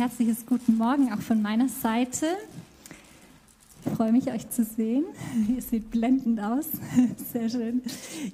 [0.00, 2.24] Herzliches Guten Morgen auch von meiner Seite.
[3.84, 5.04] Ich freue mich, euch zu sehen.
[5.54, 6.68] Ihr seht blendend aus.
[7.32, 7.82] Sehr schön.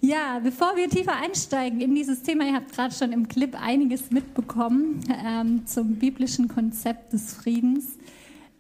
[0.01, 4.13] Ja, bevor wir tiefer einsteigen in dieses Thema, ihr habt gerade schon im Clip einiges
[4.13, 7.99] mitbekommen ähm, zum biblischen Konzept des Friedens,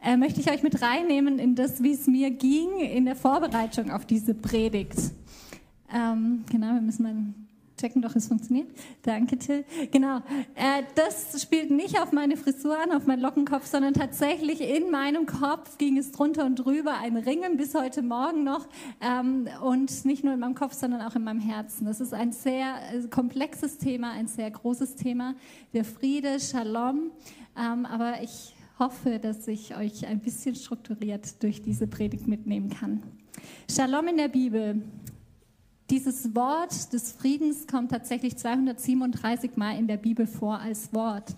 [0.03, 3.93] äh, möchte ich euch mit reinnehmen in das, wie es mir ging in der Vorbereitung
[3.93, 4.99] auf diese Predigt.
[5.95, 7.15] Ähm, genau, wir müssen mal
[7.77, 8.69] checken, doch es funktioniert.
[9.03, 9.65] Danke, Till.
[9.91, 10.19] Genau,
[10.55, 15.27] äh, das spielt nicht auf meine Frisur an, auf meinen Lockenkopf, sondern tatsächlich in meinem
[15.27, 18.69] Kopf ging es drunter und drüber, ein Ringen bis heute Morgen noch
[19.01, 21.87] ähm, und nicht nur in meinem Kopf, sondern auch in meinem Herzen.
[21.87, 25.35] Das ist ein sehr äh, komplexes Thema, ein sehr großes Thema,
[25.73, 27.11] der Friede, Shalom,
[27.59, 33.03] ähm, aber ich hoffe, dass ich euch ein bisschen strukturiert durch diese Predigt mitnehmen kann.
[33.71, 34.83] Shalom in der Bibel
[35.91, 41.35] dieses Wort des Friedens kommt tatsächlich 237 Mal in der Bibel vor als Wort.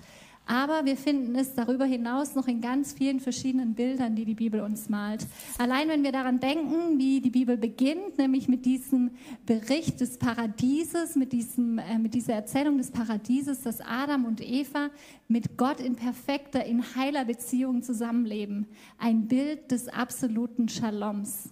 [0.49, 4.63] Aber wir finden es darüber hinaus noch in ganz vielen verschiedenen Bildern, die die Bibel
[4.63, 5.27] uns malt.
[5.59, 9.11] Allein wenn wir daran denken, wie die Bibel beginnt, nämlich mit diesem
[9.45, 14.89] Bericht des Paradieses, mit, diesem, äh, mit dieser Erzählung des Paradieses, dass Adam und Eva
[15.29, 18.67] mit Gott in perfekter, in heiler Beziehung zusammenleben.
[18.97, 21.51] Ein Bild des absoluten Shaloms.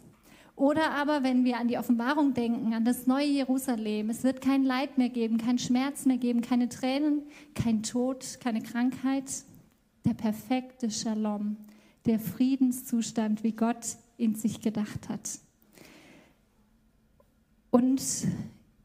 [0.56, 4.64] Oder aber, wenn wir an die Offenbarung denken, an das neue Jerusalem, es wird kein
[4.64, 9.44] Leid mehr geben, kein Schmerz mehr geben, keine Tränen, kein Tod, keine Krankheit.
[10.06, 11.58] Der perfekte Shalom,
[12.06, 15.28] der Friedenszustand, wie Gott in sich gedacht hat.
[17.70, 18.00] Und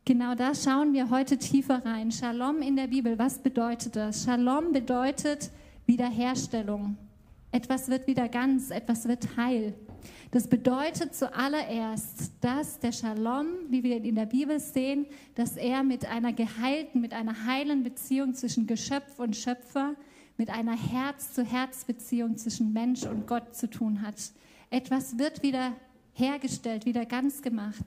[0.04, 2.12] genau da schauen wir heute tiefer rein.
[2.12, 4.26] Shalom in der Bibel, was bedeutet das?
[4.26, 5.52] Shalom bedeutet
[5.86, 6.98] Wiederherstellung.
[7.54, 9.74] Etwas wird wieder ganz, etwas wird heil.
[10.32, 16.06] Das bedeutet zuallererst, dass der Shalom, wie wir in der Bibel sehen, dass er mit
[16.06, 19.96] einer geheilten, mit einer heilen Beziehung zwischen Geschöpf und Schöpfer,
[20.38, 24.16] mit einer Herz-zu-Herz-Beziehung zwischen Mensch und Gott zu tun hat.
[24.70, 25.74] Etwas wird wieder
[26.14, 27.86] hergestellt, wieder ganz gemacht,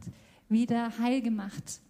[0.49, 1.81] wieder heil gemacht.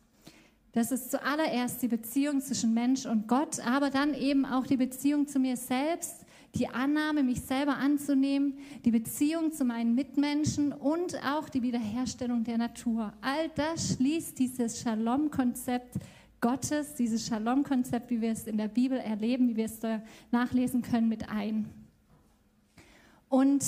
[0.72, 5.28] Das ist zuallererst die Beziehung zwischen Mensch und Gott, aber dann eben auch die Beziehung
[5.28, 6.23] zu mir selbst,
[6.54, 12.58] die Annahme, mich selber anzunehmen, die Beziehung zu meinen Mitmenschen und auch die Wiederherstellung der
[12.58, 13.12] Natur.
[13.20, 15.96] All das schließt dieses Shalom-Konzept
[16.40, 19.80] Gottes, dieses Shalom-Konzept, wie wir es in der Bibel erleben, wie wir es
[20.30, 21.70] nachlesen können, mit ein.
[23.28, 23.64] Und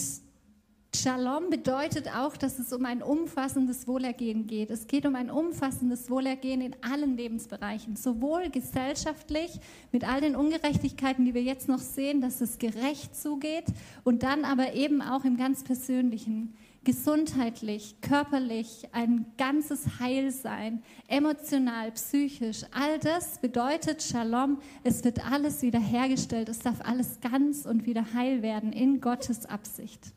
[1.03, 4.71] Shalom bedeutet auch, dass es um ein umfassendes Wohlergehen geht.
[4.71, 9.61] Es geht um ein umfassendes Wohlergehen in allen Lebensbereichen, sowohl gesellschaftlich
[9.93, 13.67] mit all den Ungerechtigkeiten, die wir jetzt noch sehen, dass es gerecht zugeht
[14.05, 16.55] und dann aber eben auch im ganz persönlichen,
[16.85, 22.65] gesundheitlich, körperlich, ein ganzes Heilsein, emotional, psychisch.
[22.73, 24.61] All das bedeutet Shalom.
[24.83, 26.49] Es wird alles wiederhergestellt.
[26.49, 30.16] Es darf alles ganz und wieder heil werden in Gottes Absicht.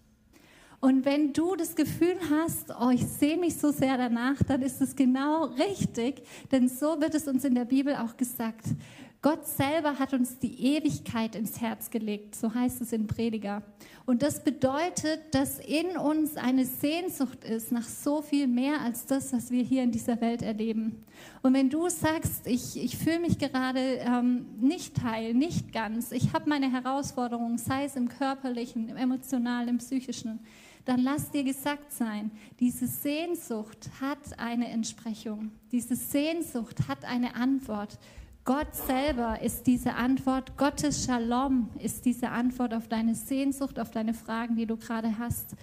[0.82, 4.82] Und wenn du das Gefühl hast, oh, ich sehe mich so sehr danach, dann ist
[4.82, 8.64] es genau richtig, denn so wird es uns in der Bibel auch gesagt.
[9.22, 13.64] Gott selber hat uns die Ewigkeit ins Herz gelegt, so heißt es in Prediger.
[14.06, 19.34] Und das bedeutet, dass in uns eine Sehnsucht ist nach so viel mehr als das,
[19.34, 21.04] was wir hier in dieser Welt erleben.
[21.42, 26.32] Und wenn du sagst, ich, ich fühle mich gerade ähm, nicht heil, nicht ganz, ich
[26.32, 30.40] habe meine Herausforderungen, sei es im körperlichen, im emotionalen, im psychischen,
[30.86, 35.52] dann lass dir gesagt sein, diese Sehnsucht hat eine Entsprechung.
[35.72, 38.00] Diese Sehnsucht hat eine Antwort.
[38.46, 40.58] Gott selber ist diese Antwort.
[40.58, 45.56] Gottes Shalom ist diese Antwort auf deine Sehnsucht, auf deine Fragen, die du gerade hast.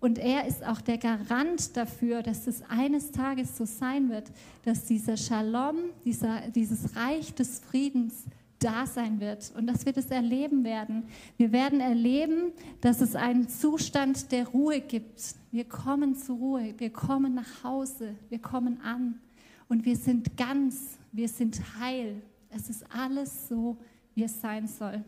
[0.00, 4.30] Und er ist auch der Garant dafür, dass es eines Tages so sein wird,
[4.62, 8.24] dass dieser Shalom, dieser, dieses Reich des Friedens
[8.58, 11.04] da sein wird und dass wir das erleben werden.
[11.36, 15.36] Wir werden erleben, dass es einen Zustand der Ruhe gibt.
[15.50, 19.20] Wir kommen zur Ruhe, wir kommen nach Hause, wir kommen an
[19.68, 22.22] und wir sind ganz, wir sind heil.
[22.50, 23.76] Es ist alles so,
[24.14, 25.04] wie es sein soll.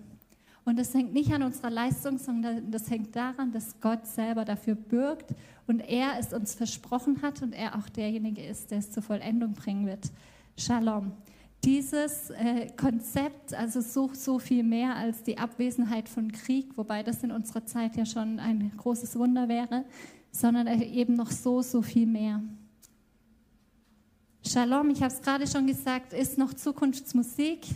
[0.64, 4.74] Und das hängt nicht an unserer Leistung, sondern das hängt daran, dass Gott selber dafür
[4.74, 5.32] bürgt
[5.68, 9.52] und er es uns versprochen hat und er auch derjenige ist, der es zur Vollendung
[9.52, 10.10] bringen wird.
[10.58, 11.12] Shalom.
[11.64, 17.22] dieses äh, Konzept, also so, so viel mehr als die Abwesenheit von Krieg, wobei das
[17.22, 19.84] in unserer Zeit ja schon ein großes Wunder wäre,
[20.32, 22.42] sondern eben noch so, so viel mehr.
[24.48, 27.66] Shalom, ich habe es gerade schon gesagt, ist noch Zukunftsmusik,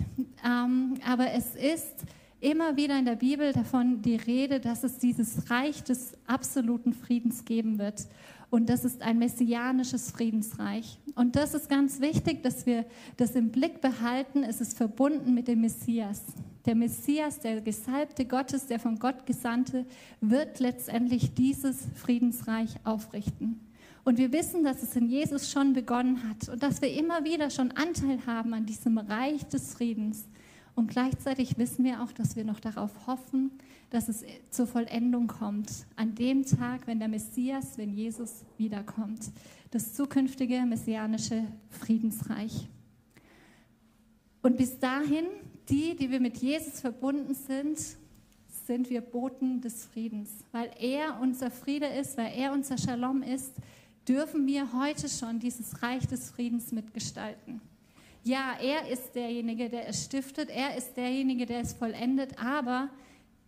[0.47, 2.05] ähm, aber es ist
[2.39, 7.45] immer wieder in der Bibel davon die Rede, dass es dieses Reich des absoluten Friedens
[7.45, 8.07] geben wird.
[8.51, 11.01] Und das ist ein messianisches Friedensreich.
[11.17, 12.85] Und das ist ganz wichtig, dass wir
[13.17, 14.45] das im Blick behalten.
[14.45, 16.23] Es ist verbunden mit dem Messias.
[16.67, 19.87] Der Messias, der Gesalbte Gottes, der von Gott Gesandte,
[20.21, 23.59] wird letztendlich dieses Friedensreich aufrichten.
[24.11, 27.49] Und wir wissen, dass es in Jesus schon begonnen hat und dass wir immer wieder
[27.49, 30.27] schon Anteil haben an diesem Reich des Friedens.
[30.75, 33.53] Und gleichzeitig wissen wir auch, dass wir noch darauf hoffen,
[33.91, 35.71] dass es zur Vollendung kommt.
[35.95, 39.31] An dem Tag, wenn der Messias, wenn Jesus wiederkommt.
[39.71, 42.69] Das zukünftige messianische Friedensreich.
[44.43, 45.27] Und bis dahin,
[45.69, 47.79] die, die wir mit Jesus verbunden sind,
[48.67, 50.31] sind wir Boten des Friedens.
[50.51, 53.55] Weil er unser Friede ist, weil er unser Shalom ist,
[54.09, 57.61] dürfen wir heute schon dieses Reich des Friedens mitgestalten.
[58.23, 62.91] Ja, er ist derjenige, der es stiftet, er ist derjenige, der es vollendet, aber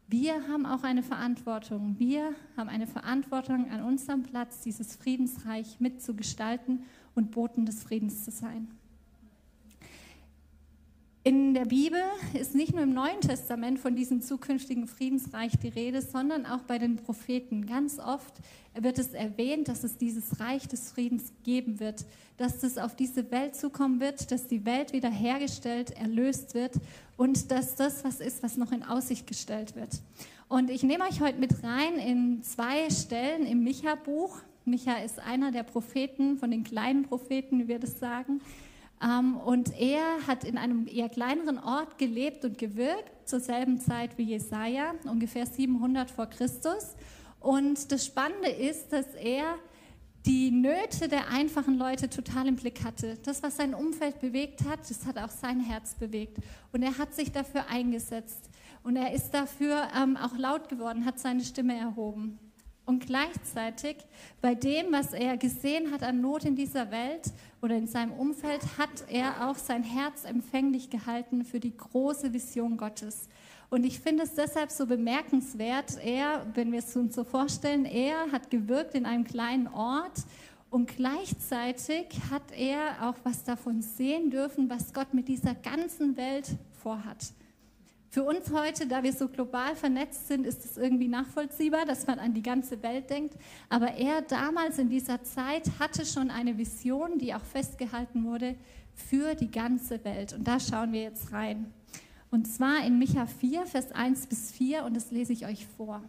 [0.09, 1.97] wir haben auch eine Verantwortung.
[1.99, 6.85] Wir haben eine Verantwortung, an unserem Platz dieses Friedensreich mitzugestalten
[7.15, 8.69] und Boten des Friedens zu sein.
[11.25, 12.01] In der Bibel
[12.35, 16.79] ist nicht nur im Neuen Testament von diesem zukünftigen Friedensreich die Rede, sondern auch bei
[16.81, 17.65] den Propheten.
[17.65, 18.35] Ganz oft
[18.75, 22.07] wird es erwähnt, dass es dieses Reich des Friedens geben wird,
[22.39, 26.75] dass es auf diese Welt zukommen wird, dass die Welt wiederhergestellt, erlöst wird
[27.17, 30.01] und dass das was ist, was noch in Aussicht gestellt wird.
[30.49, 34.41] Und ich nehme euch heute mit rein in zwei Stellen im Micha-Buch.
[34.65, 38.41] Micha ist einer der Propheten, von den kleinen Propheten, wie wir das sagen.
[39.03, 44.17] Ähm, und er hat in einem eher kleineren Ort gelebt und gewirkt, zur selben Zeit
[44.19, 46.95] wie Jesaja, ungefähr 700 vor Christus.
[47.41, 49.57] Und das Spannende ist, dass er
[50.27, 53.19] die Nöte der einfachen Leute total im Blick hatte.
[53.25, 56.39] Das, was sein Umfeld bewegt hat, das hat auch sein Herz bewegt.
[56.73, 58.49] Und er hat sich dafür eingesetzt.
[58.85, 62.39] Und er ist dafür ähm, auch laut geworden, hat seine Stimme erhoben.
[62.85, 63.97] Und gleichzeitig
[64.41, 68.61] bei dem, was er gesehen hat an Not in dieser Welt oder in seinem Umfeld,
[68.77, 73.29] hat er auch sein Herz empfänglich gehalten für die große Vision Gottes.
[73.71, 78.31] Und ich finde es deshalb so bemerkenswert, er, wenn wir es uns so vorstellen, er
[78.31, 80.25] hat gewirkt in einem kleinen Ort
[80.69, 86.57] und gleichzeitig hat er auch was davon sehen dürfen, was Gott mit dieser ganzen Welt
[86.83, 87.33] vorhat.
[88.13, 92.19] Für uns heute, da wir so global vernetzt sind, ist es irgendwie nachvollziehbar, dass man
[92.19, 93.39] an die ganze Welt denkt.
[93.71, 98.55] Aber er damals in dieser Zeit hatte schon eine Vision, die auch festgehalten wurde
[98.93, 100.35] für die ganze Welt.
[100.35, 101.73] Und da schauen wir jetzt rein.
[102.31, 106.03] Und zwar in Micha 4, Vers 1 bis 4, und das lese ich euch vor.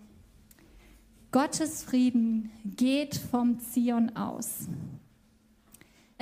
[1.32, 4.68] Gottes Frieden geht vom Zion aus.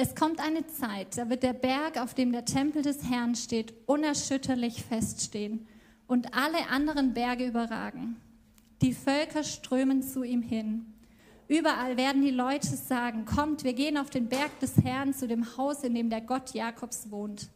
[0.03, 3.71] Es kommt eine Zeit, da wird der Berg, auf dem der Tempel des Herrn steht,
[3.86, 5.68] unerschütterlich feststehen
[6.07, 8.15] und alle anderen Berge überragen.
[8.81, 10.92] Die Völker strömen zu ihm hin.
[11.48, 15.56] Überall werden die Leute sagen, kommt, wir gehen auf den Berg des Herrn zu dem
[15.56, 17.50] Haus, in dem der Gott Jakobs wohnt.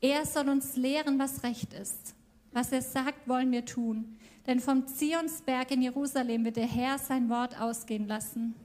[0.00, 2.16] Er soll uns lehren, was recht ist.
[2.50, 4.16] Was er sagt, wollen wir tun.
[4.48, 8.56] Denn vom Zionsberg in Jerusalem wird der Herr sein Wort ausgehen lassen.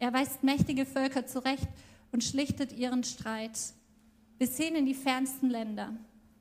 [0.00, 1.68] Er weist mächtige Völker zurecht
[2.12, 3.58] und schlichtet ihren Streit
[4.38, 5.94] bis hin in die fernsten Länder.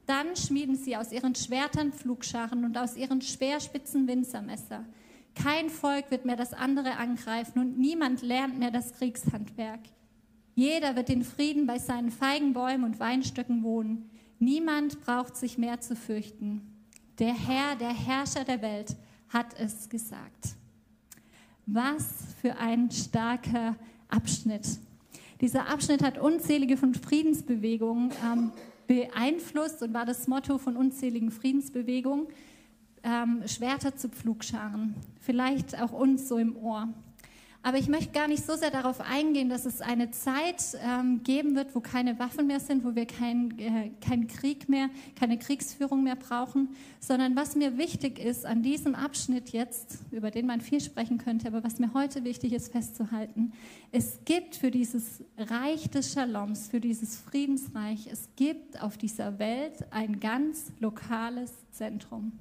[0.05, 4.85] Dann schmieden sie aus ihren Schwertern Pflugscharen und aus ihren Speerspitzen Winzermesser.
[5.33, 9.81] Kein Volk wird mehr das andere angreifen und niemand lernt mehr das Kriegshandwerk.
[10.55, 14.09] Jeder wird in Frieden bei seinen Feigenbäumen und Weinstöcken wohnen.
[14.39, 16.61] Niemand braucht sich mehr zu fürchten.
[17.19, 18.95] Der Herr, der Herrscher der Welt,
[19.29, 20.55] hat es gesagt.
[21.65, 22.05] Was
[22.41, 23.75] für ein starker
[24.07, 24.79] Abschnitt.
[25.41, 28.51] Dieser Abschnitt hat unzählige von Friedensbewegungen ähm,
[28.87, 32.27] beeinflusst und war das Motto von unzähligen Friedensbewegungen.
[33.03, 36.87] Ähm, Schwerter zu Pflugscharen, vielleicht auch uns so im Ohr.
[37.65, 41.55] Aber ich möchte gar nicht so sehr darauf eingehen, dass es eine Zeit ähm, geben
[41.55, 46.03] wird, wo keine Waffen mehr sind, wo wir keinen äh, kein Krieg mehr, keine Kriegsführung
[46.03, 50.79] mehr brauchen, sondern was mir wichtig ist an diesem Abschnitt jetzt, über den man viel
[50.79, 53.51] sprechen könnte, aber was mir heute wichtig ist festzuhalten,
[53.91, 59.85] es gibt für dieses Reich des Shaloms, für dieses Friedensreich, es gibt auf dieser Welt
[59.89, 62.33] ein ganz lokales Zentrum.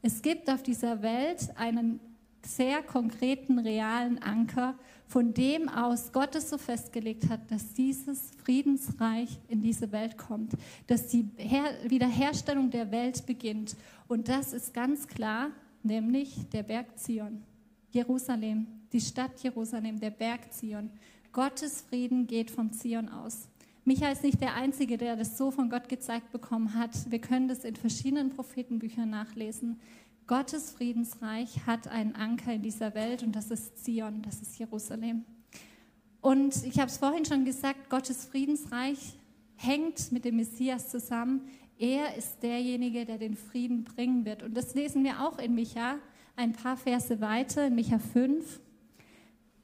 [0.00, 1.98] Es gibt auf dieser Welt einen
[2.46, 4.74] sehr konkreten, realen Anker,
[5.06, 10.52] von dem aus Gott es so festgelegt hat, dass dieses Friedensreich in diese Welt kommt,
[10.86, 11.28] dass die
[11.88, 13.76] Wiederherstellung der Welt beginnt.
[14.08, 15.50] Und das ist ganz klar,
[15.82, 17.42] nämlich der Berg Zion,
[17.90, 20.90] Jerusalem, die Stadt Jerusalem, der Berg Zion.
[21.32, 23.48] Gottes Frieden geht vom Zion aus.
[23.84, 27.10] Micha ist nicht der Einzige, der das so von Gott gezeigt bekommen hat.
[27.10, 29.80] Wir können das in verschiedenen Prophetenbüchern nachlesen.
[30.30, 35.24] Gottes Friedensreich hat einen Anker in dieser Welt und das ist Zion, das ist Jerusalem.
[36.20, 39.14] Und ich habe es vorhin schon gesagt, Gottes Friedensreich
[39.56, 41.48] hängt mit dem Messias zusammen.
[41.80, 44.44] Er ist derjenige, der den Frieden bringen wird.
[44.44, 45.96] Und das lesen wir auch in Micha
[46.36, 48.60] ein paar Verse weiter, in Micha 5.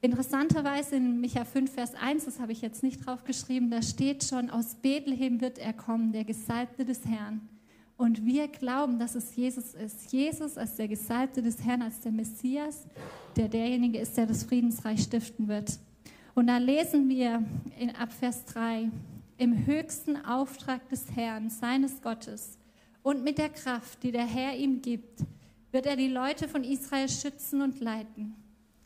[0.00, 4.24] Interessanterweise in Micha 5, Vers 1, das habe ich jetzt nicht drauf geschrieben, da steht
[4.24, 7.48] schon, aus Bethlehem wird er kommen, der Gesalbte des Herrn.
[7.96, 10.12] Und wir glauben, dass es Jesus ist.
[10.12, 12.86] Jesus als der Gesalbte des Herrn, als der Messias,
[13.36, 15.78] der derjenige ist, der das Friedensreich stiften wird.
[16.34, 17.42] Und da lesen wir
[17.78, 18.90] in Abvers 3,
[19.38, 22.58] im höchsten Auftrag des Herrn, seines Gottes
[23.06, 25.20] und mit der Kraft, die der Herr ihm gibt,
[25.70, 28.34] wird er die Leute von Israel schützen und leiten.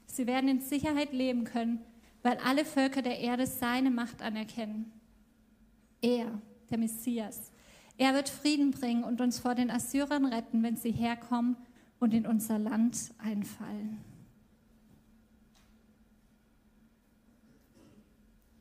[0.05, 1.81] Sie werden in Sicherheit leben können,
[2.23, 4.93] weil alle Völker der Erde seine Macht anerkennen.
[6.03, 6.27] Er,
[6.69, 7.50] der Messias,
[8.01, 11.57] er wird Frieden bringen und uns vor den Assyrern retten, wenn sie herkommen
[11.99, 13.99] und in unser Land einfallen.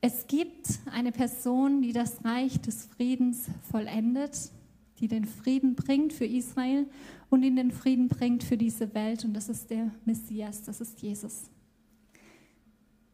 [0.01, 4.51] Es gibt eine Person, die das Reich des Friedens vollendet,
[4.99, 6.85] die den Frieden bringt für Israel
[7.29, 9.23] und in den Frieden bringt für diese Welt.
[9.23, 11.49] Und das ist der Messias, das ist Jesus.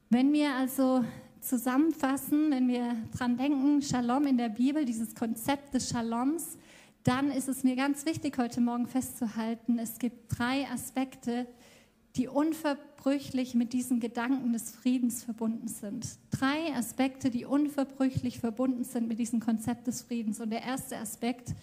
[0.10, 1.06] Wenn wir also
[1.42, 6.58] zusammenfassen, wenn wir dran denken, Shalom in der Bibel, dieses Konzept des Shaloms,
[7.04, 11.48] dann ist es mir ganz wichtig, heute Morgen festzuhalten, es gibt drei Aspekte,
[12.16, 16.18] die unverbrüchlich mit diesen Gedanken des Friedens verbunden sind.
[16.32, 20.40] Drei Aspekte, die unverbrüchlich verbunden sind mit diesem Konzept des Friedens.
[20.40, 21.54] Und der erste Aspekt,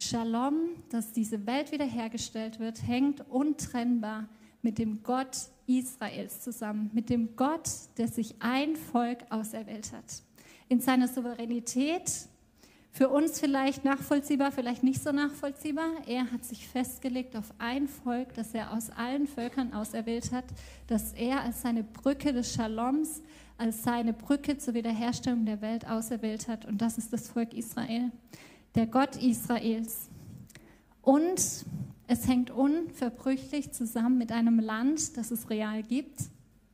[0.00, 0.54] Shalom,
[0.90, 4.28] dass diese Welt wiederhergestellt wird, hängt untrennbar
[4.60, 10.22] mit dem Gott Israels zusammen, mit dem Gott, der sich ein Volk auserwählt hat.
[10.68, 12.10] In seiner Souveränität,
[12.94, 15.90] für uns vielleicht nachvollziehbar, vielleicht nicht so nachvollziehbar.
[16.06, 20.44] Er hat sich festgelegt auf ein Volk, das er aus allen Völkern auserwählt hat,
[20.86, 23.20] das er als seine Brücke des Shaloms,
[23.58, 26.66] als seine Brücke zur Wiederherstellung der Welt auserwählt hat.
[26.66, 28.12] Und das ist das Volk Israel,
[28.76, 30.08] der Gott Israels.
[31.02, 31.64] Und
[32.06, 36.20] es hängt unverbrüchlich zusammen mit einem Land, das es real gibt,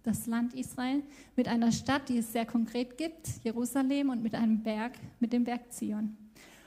[0.03, 1.03] das Land Israel,
[1.37, 5.45] mit einer Stadt, die es sehr konkret gibt, Jerusalem, und mit einem Berg, mit dem
[5.45, 6.17] Berg Zion.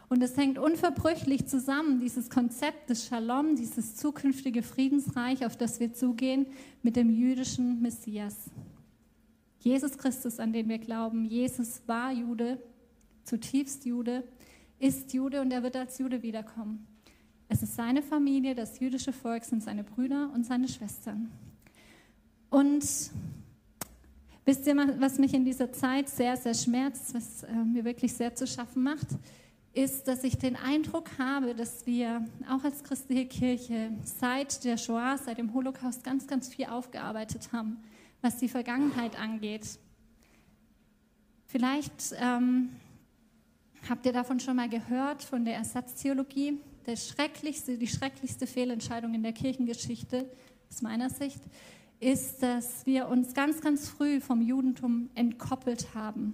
[0.08, 5.94] Und es hängt unverbrüchlich zusammen, dieses Konzept des Shalom, dieses zukünftige Friedensreich, auf das wir
[5.94, 6.46] zugehen,
[6.84, 8.52] mit dem jüdischen Messias.
[9.60, 12.62] Jesus Christus, an den wir glauben, Jesus war Jude,
[13.24, 14.24] zutiefst Jude,
[14.78, 16.86] ist Jude und er wird als Jude wiederkommen.
[17.54, 21.30] Es ist seine Familie, das jüdische Volk sind seine Brüder und seine Schwestern.
[22.50, 22.84] Und
[24.44, 28.34] wisst ihr, was mich in dieser Zeit sehr, sehr schmerzt, was äh, mir wirklich sehr
[28.34, 29.06] zu schaffen macht,
[29.72, 35.20] ist, dass ich den Eindruck habe, dass wir auch als christliche Kirche seit der Shoah,
[35.24, 37.78] seit dem Holocaust ganz, ganz viel aufgearbeitet haben,
[38.24, 39.78] was die Vergangenheit angeht.
[41.46, 42.70] Vielleicht ähm,
[43.88, 49.24] habt ihr davon schon mal gehört, von der Ersatztheologie der schrecklichste, die schrecklichste Fehlentscheidung in
[49.24, 50.30] der Kirchengeschichte
[50.70, 51.42] aus meiner Sicht
[52.00, 56.34] ist, dass wir uns ganz, ganz früh vom Judentum entkoppelt haben.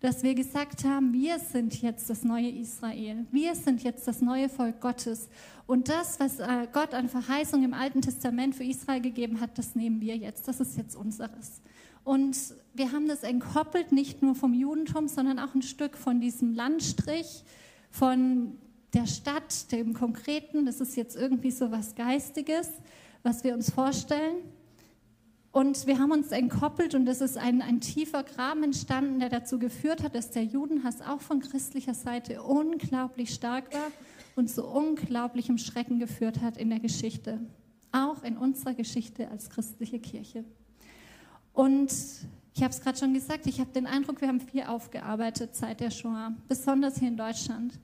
[0.00, 4.48] Dass wir gesagt haben, wir sind jetzt das neue Israel, wir sind jetzt das neue
[4.48, 5.28] Volk Gottes.
[5.66, 9.74] Und das, was äh, Gott an Verheißung im Alten Testament für Israel gegeben hat, das
[9.74, 11.62] nehmen wir jetzt, das ist jetzt unseres.
[12.04, 12.36] Und
[12.74, 17.44] wir haben das entkoppelt, nicht nur vom Judentum, sondern auch ein Stück von diesem Landstrich,
[17.90, 18.58] von
[18.94, 20.66] der Stadt, dem Konkreten.
[20.66, 22.68] Das ist jetzt irgendwie so was Geistiges,
[23.22, 24.36] was wir uns vorstellen.
[25.52, 29.58] Und wir haben uns entkoppelt und es ist ein, ein tiefer Graben entstanden, der dazu
[29.58, 33.92] geführt hat, dass der Judenhass auch von christlicher Seite unglaublich stark war
[34.34, 37.38] und zu unglaublichem Schrecken geführt hat in der Geschichte.
[37.92, 40.44] Auch in unserer Geschichte als christliche Kirche.
[41.52, 41.92] Und
[42.56, 45.78] ich habe es gerade schon gesagt, ich habe den Eindruck, wir haben viel aufgearbeitet seit
[45.78, 47.78] der Shoah, besonders hier in Deutschland.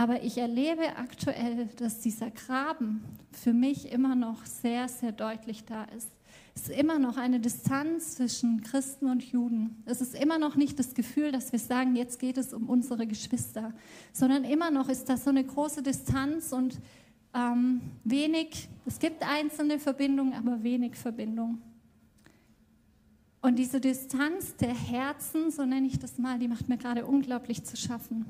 [0.00, 5.84] Aber ich erlebe aktuell, dass dieser Graben für mich immer noch sehr, sehr deutlich da
[5.94, 6.08] ist.
[6.54, 9.82] Es ist immer noch eine Distanz zwischen Christen und Juden.
[9.84, 13.06] Es ist immer noch nicht das Gefühl, dass wir sagen, jetzt geht es um unsere
[13.06, 13.74] Geschwister,
[14.14, 16.80] sondern immer noch ist da so eine große Distanz und
[17.34, 21.60] ähm, wenig, es gibt einzelne Verbindungen, aber wenig Verbindung.
[23.42, 27.64] Und diese Distanz der Herzen, so nenne ich das mal, die macht mir gerade unglaublich
[27.64, 28.24] zu schaffen.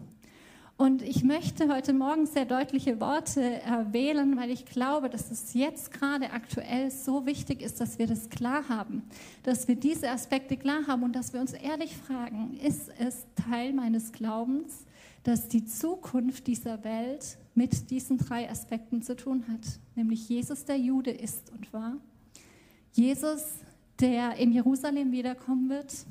[0.81, 3.61] Und ich möchte heute Morgen sehr deutliche Worte
[3.91, 8.31] wählen, weil ich glaube, dass es jetzt gerade aktuell so wichtig ist, dass wir das
[8.31, 9.03] klar haben,
[9.43, 13.75] dass wir diese Aspekte klar haben und dass wir uns ehrlich fragen, ist es Teil
[13.75, 14.87] meines Glaubens,
[15.23, 20.79] dass die Zukunft dieser Welt mit diesen drei Aspekten zu tun hat, nämlich Jesus der
[20.79, 21.99] Jude ist und war,
[22.93, 23.43] Jesus,
[24.01, 26.07] der in Jerusalem wiederkommen wird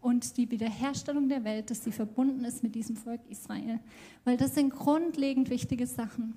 [0.00, 3.80] und die Wiederherstellung der Welt, dass sie verbunden ist mit diesem Volk Israel.
[4.24, 6.34] Weil das sind grundlegend wichtige Sachen.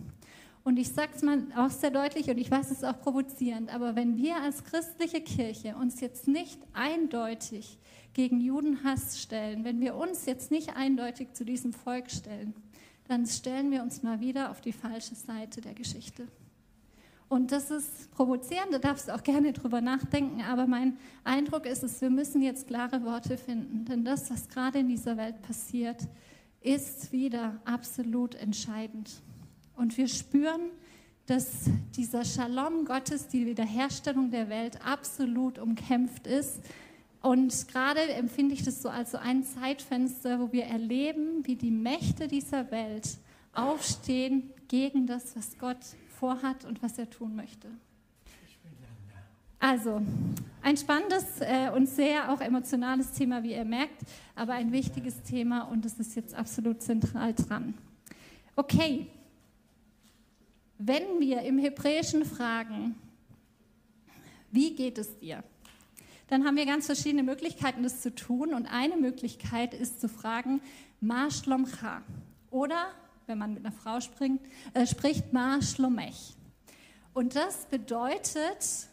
[0.64, 3.74] Und ich sage es mal auch sehr deutlich und ich weiß es ist auch provozierend,
[3.74, 7.78] aber wenn wir als christliche Kirche uns jetzt nicht eindeutig
[8.14, 12.54] gegen Judenhass stellen, wenn wir uns jetzt nicht eindeutig zu diesem Volk stellen,
[13.10, 16.28] dann stellen wir uns mal wieder auf die falsche Seite der Geschichte.
[17.34, 21.82] Und das ist provozierend, da darfst du auch gerne drüber nachdenken, aber mein Eindruck ist
[21.82, 25.98] es, wir müssen jetzt klare Worte finden, denn das, was gerade in dieser Welt passiert,
[26.62, 29.10] ist wieder absolut entscheidend.
[29.76, 30.62] Und wir spüren,
[31.26, 36.60] dass dieser Shalom Gottes, die Wiederherstellung der Welt absolut umkämpft ist.
[37.24, 41.72] Und gerade empfinde ich das so als so ein Zeitfenster, wo wir erleben, wie die
[41.72, 43.18] Mächte dieser Welt
[43.54, 45.80] aufstehen gegen das, was Gott
[46.20, 47.70] vorhat und was er tun möchte.
[49.60, 50.02] Also,
[50.62, 54.02] ein spannendes äh, und sehr auch emotionales Thema, wie ihr merkt,
[54.36, 57.74] aber ein wichtiges Thema und es ist jetzt absolut zentral dran.
[58.56, 59.08] Okay,
[60.78, 62.96] wenn wir im Hebräischen fragen,
[64.52, 65.44] wie geht es dir?
[66.28, 68.54] Dann haben wir ganz verschiedene Möglichkeiten, das zu tun.
[68.54, 70.62] Und eine Möglichkeit ist zu fragen,
[71.00, 72.02] Ma Shlomcha.
[72.52, 72.88] Oder
[73.34, 74.42] wenn man mit einer Frau springt,
[74.76, 76.36] äh, spricht, Ma Shlomech.
[77.16, 78.88] Und das bedeutet,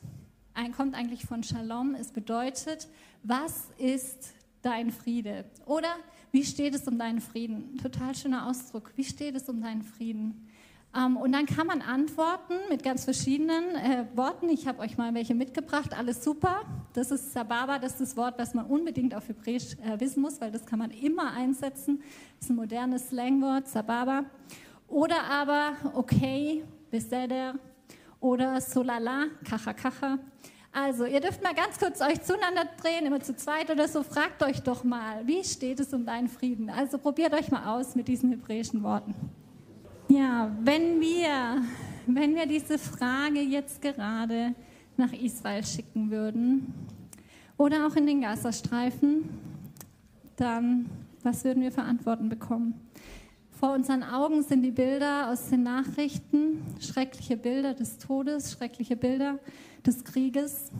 [0.74, 2.88] kommt eigentlich von Shalom, es bedeutet,
[3.22, 4.32] was ist
[4.62, 5.44] dein Friede?
[5.66, 5.94] Oder
[6.32, 7.76] wie steht es um deinen Frieden?
[7.82, 8.92] Total schöner Ausdruck.
[8.96, 10.48] Wie steht es um deinen Frieden?
[10.96, 14.48] Ähm, und dann kann man antworten mit ganz verschiedenen äh, Worten.
[14.48, 15.96] Ich habe euch mal welche mitgebracht.
[15.96, 16.62] Alles super.
[16.94, 20.40] Das ist Sababa, das ist das Wort, was man unbedingt auf Hebräisch äh, wissen muss,
[20.40, 22.02] weil das kann man immer einsetzen.
[22.38, 24.24] Das ist ein modernes Slangwort, Sababa.
[24.88, 27.54] Oder aber okay, Beseder
[28.18, 30.18] oder Solala, Kacha Kacha.
[30.72, 34.02] Also, ihr dürft mal ganz kurz euch zueinander drehen, immer zu zweit oder so.
[34.04, 36.70] Fragt euch doch mal, wie steht es um deinen Frieden?
[36.70, 39.14] Also, probiert euch mal aus mit diesen hebräischen Worten.
[40.10, 41.62] Ja, wenn wir,
[42.08, 44.56] wenn wir diese Frage jetzt gerade
[44.96, 46.74] nach Israel schicken würden
[47.56, 49.28] oder auch in den Gazastreifen,
[50.34, 50.86] dann
[51.22, 52.74] was würden wir für Antworten bekommen?
[53.52, 59.38] Vor unseren Augen sind die Bilder aus den Nachrichten, schreckliche Bilder des Todes, schreckliche Bilder
[59.86, 60.72] des Krieges.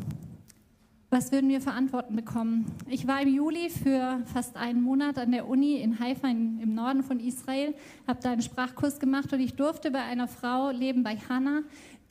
[1.13, 2.67] Was würden wir für Antworten bekommen?
[2.87, 7.03] Ich war im Juli für fast einen Monat an der Uni in Haifa im Norden
[7.03, 7.75] von Israel,
[8.07, 11.63] habe da einen Sprachkurs gemacht und ich durfte bei einer Frau leben, bei Hannah,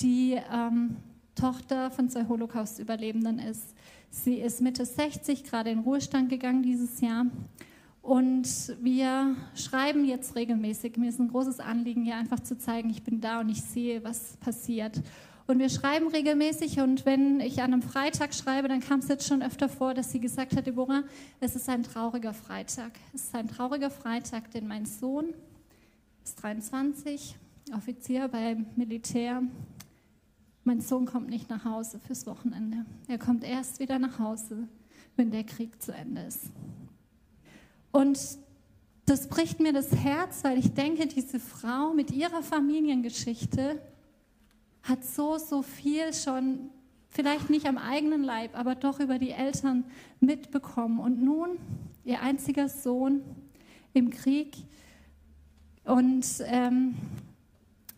[0.01, 0.97] die ähm,
[1.33, 3.73] Tochter von zwei Holocaust-Überlebenden ist.
[4.09, 7.27] Sie ist Mitte 60, gerade in Ruhestand gegangen dieses Jahr.
[8.01, 10.97] Und wir schreiben jetzt regelmäßig.
[10.97, 14.03] Mir ist ein großes Anliegen, hier einfach zu zeigen, ich bin da und ich sehe,
[14.03, 15.01] was passiert.
[15.49, 19.27] Und wir schreiben regelmäßig und wenn ich an einem Freitag schreibe, dann kam es jetzt
[19.27, 21.03] schon öfter vor, dass sie gesagt hat, Deborah,
[21.39, 22.91] es ist ein trauriger Freitag.
[23.15, 25.33] Es ist ein trauriger Freitag, denn mein Sohn
[26.23, 27.35] ist 23,
[27.75, 29.41] Offizier beim Militär.
[30.65, 32.85] Mein Sohn kommt nicht nach Hause fürs Wochenende.
[33.07, 34.67] Er kommt erst wieder nach Hause,
[35.15, 36.43] wenn der Krieg zu Ende ist.
[37.91, 38.19] Und
[39.07, 43.81] das bricht mir das Herz, weil ich denke, diese Frau mit ihrer Familiengeschichte,
[44.83, 46.69] hat so, so viel schon,
[47.09, 49.85] vielleicht nicht am eigenen Leib, aber doch über die Eltern
[50.19, 50.99] mitbekommen.
[50.99, 51.57] Und nun
[52.03, 53.21] ihr einziger Sohn
[53.93, 54.55] im Krieg.
[55.83, 56.95] Und ähm,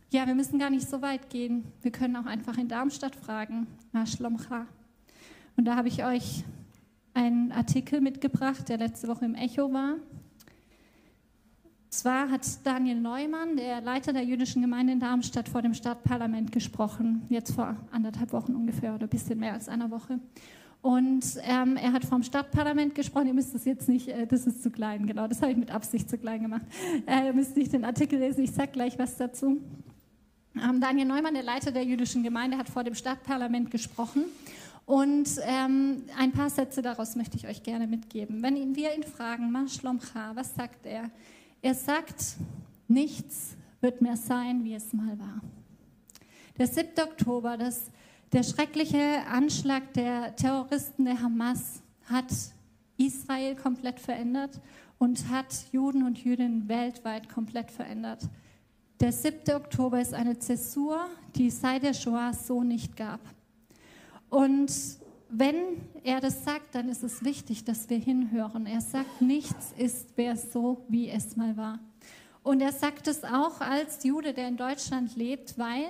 [0.10, 1.63] ja, wir müssen gar nicht so weit gehen.
[1.82, 4.65] Wir können auch einfach in Darmstadt fragen, Maschlomcha.
[5.56, 6.44] Und da habe ich euch
[7.13, 9.96] einen Artikel mitgebracht, der letzte Woche im Echo war.
[11.94, 17.24] Zwar hat Daniel Neumann, der Leiter der jüdischen Gemeinde in Darmstadt, vor dem Stadtparlament gesprochen,
[17.28, 20.18] jetzt vor anderthalb Wochen ungefähr oder ein bisschen mehr als einer Woche.
[20.82, 23.28] Und ähm, er hat vom Stadtparlament gesprochen.
[23.28, 25.70] Ihr müsst es jetzt nicht, äh, das ist zu klein, genau, das habe ich mit
[25.70, 26.62] Absicht zu klein gemacht.
[27.06, 29.62] Äh, ihr müsst nicht den Artikel lesen, ich sage gleich was dazu.
[30.56, 34.24] Ähm, Daniel Neumann, der Leiter der jüdischen Gemeinde, hat vor dem Stadtparlament gesprochen.
[34.86, 38.42] Und ähm, ein paar Sätze daraus möchte ich euch gerne mitgeben.
[38.42, 41.12] Wenn wir ihn fragen, Maschlomcha, was sagt er?
[41.63, 42.38] Er sagt,
[42.88, 45.41] nichts wird mehr sein, wie es mal war.
[46.58, 46.89] Der 7.
[47.04, 47.91] Oktober, das,
[48.34, 52.34] der schreckliche Anschlag der Terroristen der Hamas hat
[52.97, 54.60] Israel komplett verändert
[54.97, 58.28] und hat Juden und Jüdinnen weltweit komplett verändert.
[59.00, 59.56] Der 7.
[59.56, 63.19] Oktober ist eine Zäsur, die es seit der Shoah so nicht gab.
[64.30, 64.71] Und
[65.32, 65.56] wenn
[66.04, 68.65] er das sagt, dann ist es wichtig, dass wir hinhören.
[68.65, 71.80] Er sagt, nichts ist mehr so, wie es mal war.
[72.44, 75.86] Und er sagt es auch als Jude, der in Deutschland lebt, weil,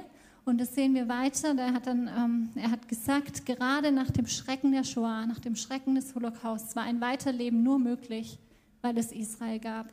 [0.46, 4.28] und das sehen wir weiter, der hat dann, ähm, er hat gesagt, gerade nach dem
[4.28, 8.38] Schrecken der Shoah, nach dem Schrecken des Holocausts war ein Weiterleben nur möglich,
[8.82, 9.88] weil es Israel gab.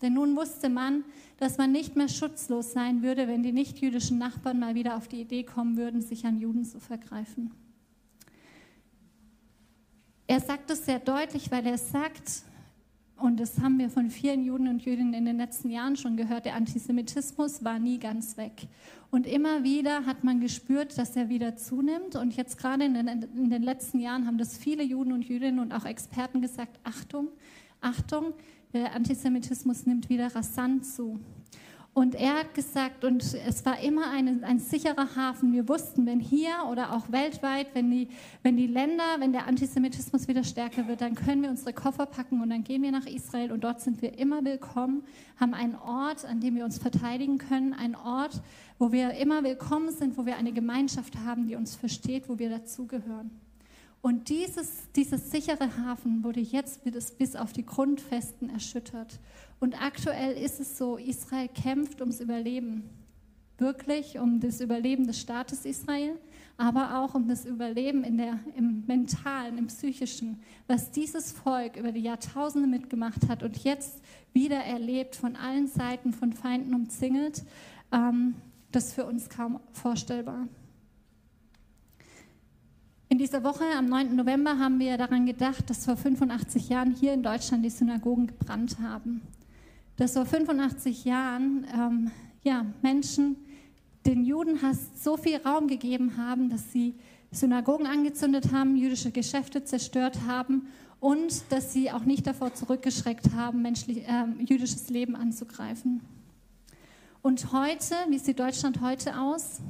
[0.00, 1.04] Denn nun wusste man,
[1.38, 5.20] dass man nicht mehr schutzlos sein würde, wenn die nichtjüdischen Nachbarn mal wieder auf die
[5.20, 7.52] Idee kommen würden, sich an Juden zu vergreifen.
[10.30, 12.42] Er sagt es sehr deutlich, weil er sagt,
[13.16, 16.44] und das haben wir von vielen Juden und Jüdinnen in den letzten Jahren schon gehört,
[16.44, 18.68] der Antisemitismus war nie ganz weg.
[19.10, 22.14] Und immer wieder hat man gespürt, dass er wieder zunimmt.
[22.14, 25.60] Und jetzt gerade in den, in den letzten Jahren haben das viele Juden und Jüdinnen
[25.60, 27.28] und auch Experten gesagt, Achtung,
[27.80, 28.34] Achtung,
[28.74, 31.18] der Antisemitismus nimmt wieder rasant zu.
[31.98, 35.52] Und er hat gesagt, und es war immer ein, ein sicherer Hafen.
[35.52, 38.06] Wir wussten, wenn hier oder auch weltweit, wenn die,
[38.44, 42.40] wenn die Länder, wenn der Antisemitismus wieder stärker wird, dann können wir unsere Koffer packen
[42.40, 45.02] und dann gehen wir nach Israel und dort sind wir immer willkommen,
[45.40, 48.42] haben einen Ort, an dem wir uns verteidigen können, einen Ort,
[48.78, 52.48] wo wir immer willkommen sind, wo wir eine Gemeinschaft haben, die uns versteht, wo wir
[52.48, 53.32] dazugehören.
[54.00, 56.82] Und dieses, dieses sichere Hafen wurde jetzt
[57.18, 59.18] bis auf die Grundfesten erschüttert.
[59.60, 62.90] Und aktuell ist es so, Israel kämpft ums Überleben.
[63.58, 66.16] Wirklich um das Überleben des Staates Israel,
[66.56, 71.90] aber auch um das Überleben in der, im mentalen, im psychischen, was dieses Volk über
[71.90, 74.00] die Jahrtausende mitgemacht hat und jetzt
[74.32, 77.42] wieder erlebt, von allen Seiten von Feinden umzingelt,
[77.90, 78.36] ähm,
[78.70, 80.46] das ist für uns kaum vorstellbar.
[83.08, 84.14] In dieser Woche, am 9.
[84.14, 88.78] November, haben wir daran gedacht, dass vor 85 Jahren hier in Deutschland die Synagogen gebrannt
[88.80, 89.22] haben.
[89.98, 92.10] Dass vor 85 Jahren ähm,
[92.44, 93.36] ja, Menschen
[94.06, 96.94] den Judenhass so viel Raum gegeben haben, dass sie
[97.32, 100.68] Synagogen angezündet haben, jüdische Geschäfte zerstört haben
[101.00, 106.00] und dass sie auch nicht davor zurückgeschreckt haben, menschlich, äh, jüdisches Leben anzugreifen.
[107.20, 109.60] Und heute, wie sieht Deutschland heute aus?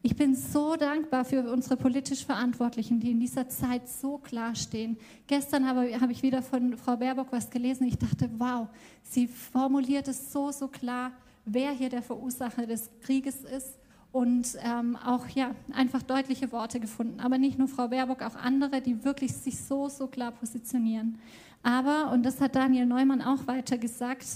[0.00, 4.96] Ich bin so dankbar für unsere politisch Verantwortlichen, die in dieser Zeit so klar stehen.
[5.26, 7.88] Gestern habe, habe ich wieder von Frau Baerbock was gelesen.
[7.88, 8.68] Ich dachte, wow,
[9.02, 11.10] sie formuliert es so, so klar,
[11.44, 13.76] wer hier der Verursacher des Krieges ist
[14.12, 17.18] und ähm, auch ja einfach deutliche Worte gefunden.
[17.18, 21.18] Aber nicht nur Frau Baerbock, auch andere, die wirklich sich so so klar positionieren.
[21.64, 24.26] Aber und das hat Daniel Neumann auch weiter gesagt.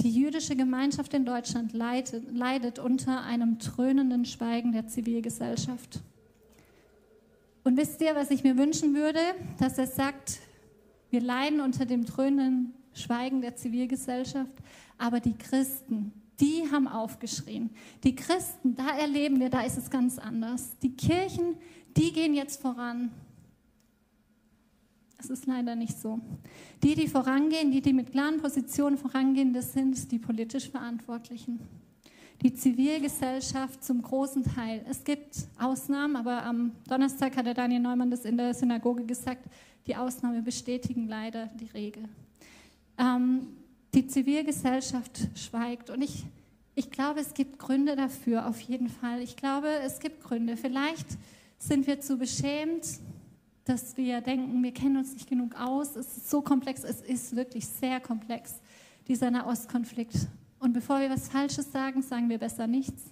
[0.00, 6.00] Die jüdische Gemeinschaft in Deutschland leidet, leidet unter einem dröhnenden Schweigen der Zivilgesellschaft.
[7.64, 9.20] Und wisst ihr, was ich mir wünschen würde?
[9.58, 10.40] Dass er sagt,
[11.10, 14.52] wir leiden unter dem dröhnenden Schweigen der Zivilgesellschaft,
[14.98, 17.70] aber die Christen, die haben aufgeschrien.
[18.04, 20.76] Die Christen, da erleben wir, da ist es ganz anders.
[20.82, 21.56] Die Kirchen,
[21.96, 23.10] die gehen jetzt voran.
[25.22, 26.18] Es ist leider nicht so.
[26.82, 31.60] Die, die vorangehen, die, die mit klaren Positionen vorangehen, das sind die politisch Verantwortlichen.
[32.42, 34.84] Die Zivilgesellschaft zum großen Teil.
[34.90, 39.48] Es gibt Ausnahmen, aber am Donnerstag hat der Daniel Neumann das in der Synagoge gesagt,
[39.86, 42.02] die Ausnahmen bestätigen leider die Regel.
[42.98, 43.46] Ähm,
[43.94, 46.24] die Zivilgesellschaft schweigt und ich,
[46.74, 49.22] ich glaube, es gibt Gründe dafür, auf jeden Fall.
[49.22, 50.56] Ich glaube, es gibt Gründe.
[50.56, 51.06] Vielleicht
[51.60, 52.98] sind wir zu beschämt,
[53.64, 55.96] dass wir denken, wir kennen uns nicht genug aus.
[55.96, 58.60] Es ist so komplex, es ist wirklich sehr komplex,
[59.08, 60.28] dieser Nahostkonflikt.
[60.58, 63.10] Und bevor wir was Falsches sagen, sagen wir besser nichts.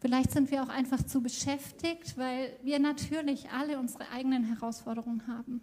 [0.00, 5.60] Vielleicht sind wir auch einfach zu beschäftigt, weil wir natürlich alle unsere eigenen Herausforderungen haben.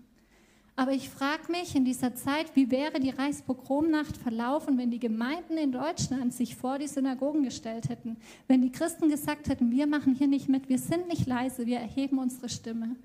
[0.76, 5.58] Aber ich frage mich in dieser Zeit, wie wäre die Reichspogromnacht verlaufen, wenn die Gemeinden
[5.58, 8.16] in Deutschland sich vor die Synagogen gestellt hätten,
[8.48, 11.80] wenn die Christen gesagt hätten, wir machen hier nicht mit, wir sind nicht leise, wir
[11.80, 12.96] erheben unsere Stimme.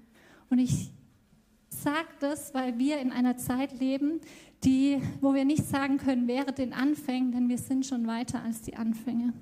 [0.50, 0.92] Und ich
[1.82, 4.20] sagt das, weil wir in einer Zeit leben,
[4.64, 8.62] die, wo wir nicht sagen können, wäre den Anfängen, denn wir sind schon weiter als
[8.62, 9.32] die Anfänge.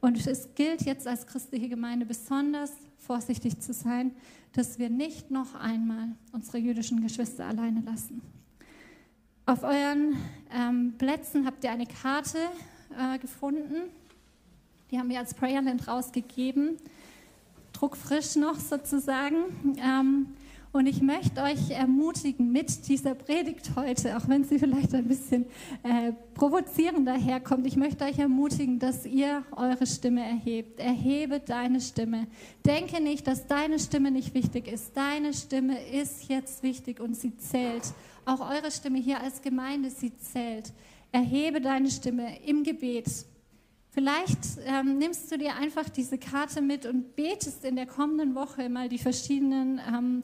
[0.00, 4.12] Und es gilt jetzt als christliche Gemeinde besonders vorsichtig zu sein,
[4.52, 8.22] dass wir nicht noch einmal unsere jüdischen Geschwister alleine lassen.
[9.46, 10.16] Auf euren
[10.52, 12.38] ähm, Plätzen habt ihr eine Karte
[12.96, 13.90] äh, gefunden.
[14.90, 16.76] Die haben wir als Prayerland rausgegeben.
[17.72, 19.36] Druckfrisch noch sozusagen.
[19.82, 20.26] Ähm,
[20.72, 25.46] Und ich möchte euch ermutigen mit dieser Predigt heute, auch wenn sie vielleicht ein bisschen
[25.82, 30.78] äh, provozierend daherkommt, ich möchte euch ermutigen, dass ihr eure Stimme erhebt.
[30.78, 32.28] Erhebe deine Stimme.
[32.64, 34.96] Denke nicht, dass deine Stimme nicht wichtig ist.
[34.96, 37.92] Deine Stimme ist jetzt wichtig und sie zählt.
[38.24, 40.72] Auch eure Stimme hier als Gemeinde, sie zählt.
[41.10, 43.08] Erhebe deine Stimme im Gebet.
[43.88, 48.68] Vielleicht ähm, nimmst du dir einfach diese Karte mit und betest in der kommenden Woche
[48.68, 50.22] mal die verschiedenen ähm,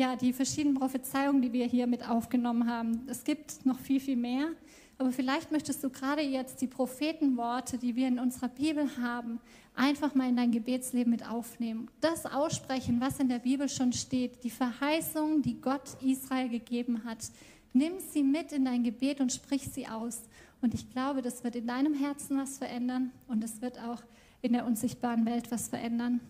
[0.00, 3.02] ja, die verschiedenen Prophezeiungen, die wir hier mit aufgenommen haben.
[3.06, 4.48] Es gibt noch viel, viel mehr.
[4.96, 9.40] Aber vielleicht möchtest du gerade jetzt die Prophetenworte, die wir in unserer Bibel haben,
[9.74, 11.90] einfach mal in dein Gebetsleben mit aufnehmen.
[12.00, 17.18] Das aussprechen, was in der Bibel schon steht, die Verheißung, die Gott Israel gegeben hat.
[17.74, 20.22] Nimm sie mit in dein Gebet und sprich sie aus.
[20.62, 24.02] Und ich glaube, das wird in deinem Herzen was verändern und es wird auch
[24.40, 26.20] in der unsichtbaren Welt was verändern.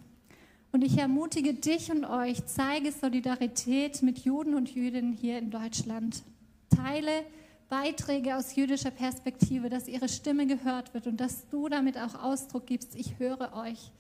[0.73, 6.23] Und ich ermutige dich und euch, zeige Solidarität mit Juden und Jüdinnen hier in Deutschland.
[6.75, 7.25] Teile
[7.69, 12.67] Beiträge aus jüdischer Perspektive, dass ihre Stimme gehört wird und dass du damit auch Ausdruck
[12.67, 13.91] gibst, ich höre euch.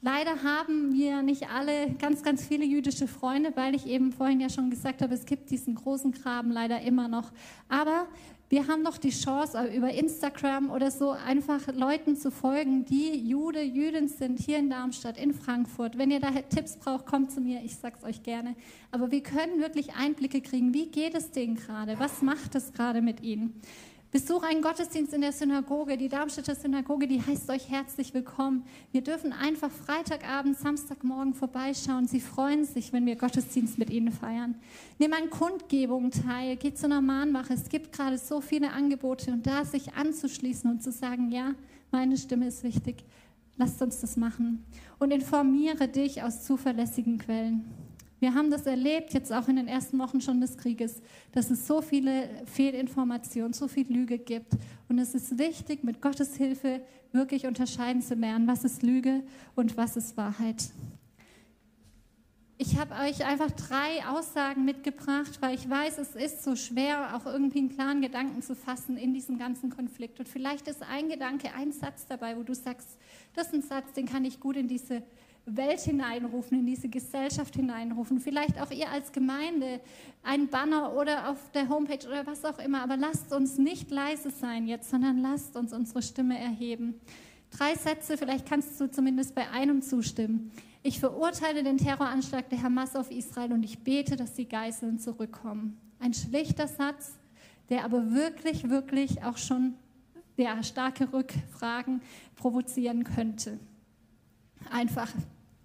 [0.00, 4.50] Leider haben wir nicht alle ganz, ganz viele jüdische Freunde, weil ich eben vorhin ja
[4.50, 7.32] schon gesagt habe, es gibt diesen großen Graben leider immer noch.
[7.68, 8.06] Aber
[8.48, 13.28] wir haben noch die Chance, äh, über Instagram oder so einfach Leuten zu folgen, die
[13.28, 15.96] Jude, Jüdin sind, hier in Darmstadt, in Frankfurt.
[15.96, 18.54] Wenn ihr da Tipps braucht, kommt zu mir, ich sag's euch gerne.
[18.90, 23.00] Aber wir können wirklich Einblicke kriegen, wie geht es denen gerade, was macht es gerade
[23.00, 23.60] mit ihnen.
[24.14, 25.96] Besuch einen Gottesdienst in der Synagoge.
[25.96, 28.62] Die Darmstädter Synagoge, die heißt euch herzlich willkommen.
[28.92, 32.06] Wir dürfen einfach Freitagabend, Samstagmorgen vorbeischauen.
[32.06, 34.54] Sie freuen sich, wenn wir Gottesdienst mit ihnen feiern.
[35.00, 37.54] Nimm an Kundgebungen teil, geh zu einer Mahnwache.
[37.54, 41.56] Es gibt gerade so viele Angebote und da sich anzuschließen und zu sagen, ja,
[41.90, 43.04] meine Stimme ist wichtig.
[43.56, 44.64] Lasst uns das machen.
[45.00, 47.64] Und informiere dich aus zuverlässigen Quellen.
[48.20, 51.66] Wir haben das erlebt, jetzt auch in den ersten Wochen schon des Krieges, dass es
[51.66, 54.54] so viele Fehlinformationen, so viel Lüge gibt.
[54.88, 56.80] Und es ist wichtig, mit Gottes Hilfe
[57.12, 59.22] wirklich unterscheiden zu lernen, was ist Lüge
[59.54, 60.70] und was ist Wahrheit.
[62.56, 67.26] Ich habe euch einfach drei Aussagen mitgebracht, weil ich weiß, es ist so schwer, auch
[67.26, 70.20] irgendwie einen klaren Gedanken zu fassen in diesem ganzen Konflikt.
[70.20, 72.96] Und vielleicht ist ein Gedanke, ein Satz dabei, wo du sagst,
[73.34, 75.02] das ist ein Satz, den kann ich gut in diese
[75.46, 78.18] Welt hineinrufen, in diese Gesellschaft hineinrufen.
[78.18, 79.80] Vielleicht auch ihr als Gemeinde
[80.22, 82.82] ein Banner oder auf der Homepage oder was auch immer.
[82.82, 86.94] Aber lasst uns nicht leise sein jetzt, sondern lasst uns unsere Stimme erheben.
[87.50, 90.50] Drei Sätze, vielleicht kannst du zumindest bei einem zustimmen.
[90.82, 95.78] Ich verurteile den Terroranschlag der Hamas auf Israel und ich bete, dass die Geiseln zurückkommen.
[96.00, 97.18] Ein schlichter Satz,
[97.68, 99.74] der aber wirklich, wirklich auch schon
[100.36, 102.02] ja, starke Rückfragen
[102.34, 103.58] provozieren könnte.
[104.70, 105.12] Einfach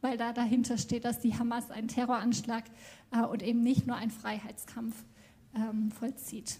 [0.01, 2.63] weil da dahinter steht, dass die Hamas einen Terroranschlag
[3.11, 4.95] äh, und eben nicht nur einen Freiheitskampf
[5.55, 6.59] ähm, vollzieht.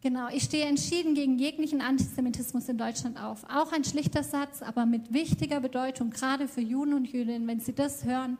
[0.00, 3.44] Genau, ich stehe entschieden gegen jeglichen Antisemitismus in Deutschland auf.
[3.44, 7.74] Auch ein schlichter Satz, aber mit wichtiger Bedeutung, gerade für Juden und Jüdinnen, wenn sie
[7.74, 8.38] das hören,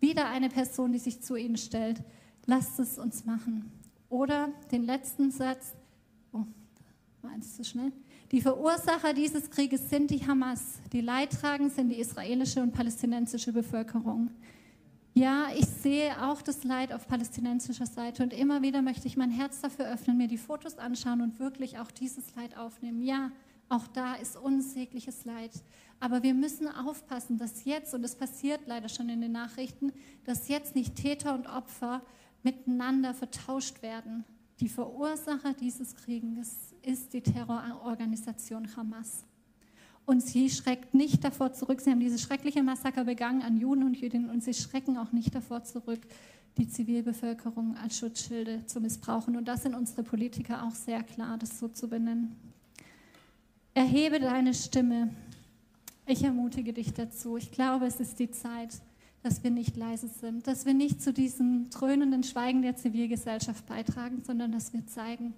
[0.00, 2.02] wieder eine Person, die sich zu ihnen stellt.
[2.44, 3.72] Lasst es uns machen.
[4.10, 5.74] Oder den letzten Satz,
[6.32, 6.44] oh,
[7.38, 7.92] eins zu schnell.
[8.32, 10.80] Die Verursacher dieses Krieges sind die Hamas.
[10.92, 14.30] Die Leidtragenden sind die israelische und palästinensische Bevölkerung.
[15.14, 19.30] Ja, ich sehe auch das Leid auf palästinensischer Seite und immer wieder möchte ich mein
[19.30, 23.02] Herz dafür öffnen, mir die Fotos anschauen und wirklich auch dieses Leid aufnehmen.
[23.02, 23.30] Ja,
[23.68, 25.52] auch da ist unsägliches Leid.
[26.00, 29.92] Aber wir müssen aufpassen, dass jetzt, und das passiert leider schon in den Nachrichten,
[30.24, 32.02] dass jetzt nicht Täter und Opfer
[32.42, 34.24] miteinander vertauscht werden.
[34.60, 39.24] Die Verursacher dieses Krieges ist die Terrororganisation Hamas.
[40.04, 41.80] Und sie schreckt nicht davor zurück.
[41.80, 45.34] Sie haben diese schreckliche Massaker begangen an Juden und Jüdinnen und sie schrecken auch nicht
[45.34, 46.00] davor zurück,
[46.56, 49.36] die Zivilbevölkerung als Schutzschilde zu missbrauchen.
[49.36, 52.34] Und das sind unsere Politiker auch sehr klar, das so zu benennen.
[53.74, 55.14] Erhebe deine Stimme.
[56.06, 57.36] Ich ermutige dich dazu.
[57.36, 58.80] Ich glaube, es ist die Zeit,
[59.28, 64.22] dass wir nicht leise sind, dass wir nicht zu diesem dröhnenden Schweigen der Zivilgesellschaft beitragen,
[64.24, 65.34] sondern dass wir zeigen,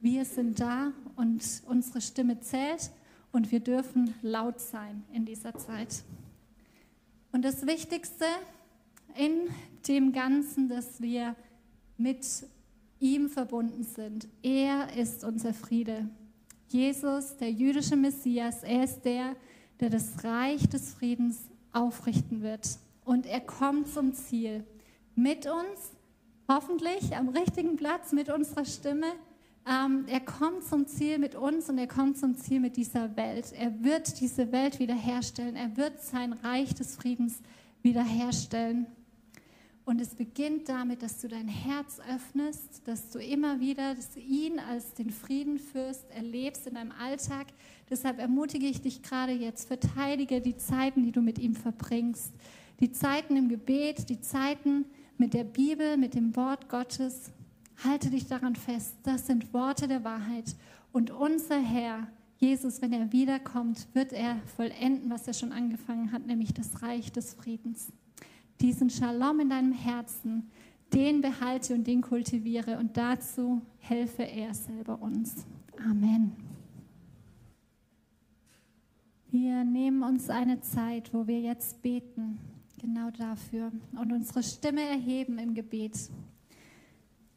[0.00, 2.92] wir sind da und unsere Stimme zählt
[3.32, 6.04] und wir dürfen laut sein in dieser Zeit.
[7.32, 8.26] Und das Wichtigste
[9.16, 9.32] in
[9.88, 11.34] dem Ganzen, dass wir
[11.98, 12.24] mit
[13.00, 14.28] ihm verbunden sind.
[14.44, 16.08] Er ist unser Friede.
[16.68, 19.34] Jesus, der jüdische Messias, er ist der,
[19.80, 21.40] der das Reich des Friedens
[21.72, 22.78] aufrichten wird.
[23.04, 24.64] Und er kommt zum Ziel.
[25.14, 25.92] Mit uns,
[26.48, 29.06] hoffentlich am richtigen Platz, mit unserer Stimme
[29.64, 33.52] ähm, er kommt zum Ziel mit uns und er kommt zum Ziel mit dieser Welt.
[33.56, 35.54] Er wird diese Welt wiederherstellen.
[35.54, 37.40] Er wird sein Reich des Friedens
[37.82, 38.86] wiederherstellen.
[39.84, 44.58] Und es beginnt damit, dass du dein Herz öffnest, dass du immer wieder dass ihn
[44.58, 47.46] als den Friedenfürst erlebst in deinem Alltag.
[47.90, 52.32] Deshalb ermutige ich dich gerade jetzt, verteidige die Zeiten, die du mit ihm verbringst.
[52.80, 54.84] Die Zeiten im Gebet, die Zeiten
[55.18, 57.30] mit der Bibel, mit dem Wort Gottes.
[57.84, 58.96] Halte dich daran fest.
[59.02, 60.56] Das sind Worte der Wahrheit.
[60.92, 62.08] Und unser Herr,
[62.38, 67.12] Jesus, wenn er wiederkommt, wird er vollenden, was er schon angefangen hat, nämlich das Reich
[67.12, 67.92] des Friedens
[68.62, 70.48] diesen Shalom in deinem Herzen,
[70.94, 75.44] den behalte und den kultiviere und dazu helfe er selber uns.
[75.84, 76.32] Amen.
[79.30, 82.38] Wir nehmen uns eine Zeit, wo wir jetzt beten,
[82.82, 86.10] genau dafür, und unsere Stimme erheben im Gebet.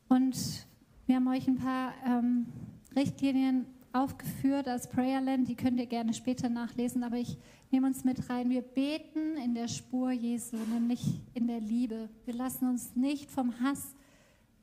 [0.10, 0.65] Und
[1.05, 2.47] wir haben euch ein paar ähm,
[2.95, 7.38] Richtlinien aufgeführt als Prayerland, die könnt ihr gerne später nachlesen, aber ich
[7.71, 8.49] nehme uns mit rein.
[8.49, 12.10] Wir beten in der Spur Jesu, nämlich in der Liebe.
[12.25, 13.95] Wir lassen uns nicht vom Hass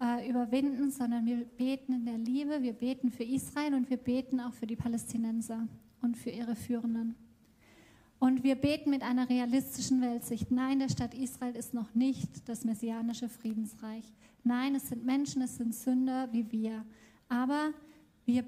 [0.03, 4.41] äh, überwinden, sondern wir beten in der Liebe, wir beten für Israel und wir beten
[4.41, 5.69] auch für die Palästinenser
[6.03, 7.15] und für ihre Führenden.
[8.23, 10.53] Und wir beten mit einer realistischen Weltsicht.
[10.53, 14.05] Nein, der Stadt Israel ist noch nicht das messianische Friedensreich.
[14.45, 16.85] Nein, es sind Menschen, es sind Sünder wie wir.
[17.29, 17.73] Aber
[18.25, 18.45] wir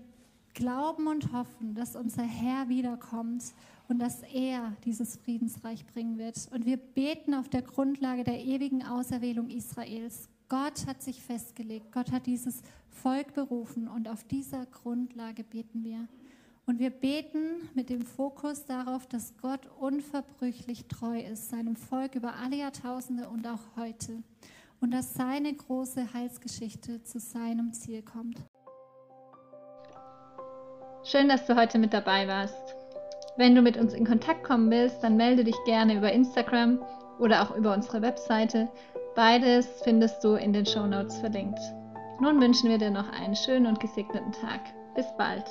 [0.54, 3.52] glauben und hoffen, dass unser Herr wiederkommt
[3.88, 6.48] und dass er dieses Friedensreich bringen wird.
[6.52, 10.28] Und wir beten auf der Grundlage der ewigen Auserwählung Israels.
[10.48, 16.06] Gott hat sich festgelegt, Gott hat dieses Volk berufen und auf dieser Grundlage beten wir.
[16.66, 22.34] Und wir beten mit dem Fokus darauf, dass Gott unverbrüchlich treu ist, seinem Volk über
[22.42, 24.22] alle Jahrtausende und auch heute.
[24.80, 28.38] Und dass seine große Heilsgeschichte zu seinem Ziel kommt.
[31.04, 32.74] Schön, dass du heute mit dabei warst.
[33.36, 36.82] Wenn du mit uns in Kontakt kommen willst, dann melde dich gerne über Instagram
[37.18, 38.70] oder auch über unsere Webseite.
[39.14, 41.60] Beides findest du in den Show Notes verlinkt.
[42.20, 44.60] Nun wünschen wir dir noch einen schönen und gesegneten Tag.
[44.94, 45.44] Bis bald.